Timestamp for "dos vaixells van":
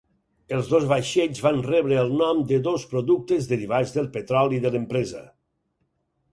0.69-1.61